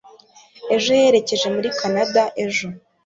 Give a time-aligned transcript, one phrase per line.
[0.75, 2.67] ejo yerekeje muri kanada ejo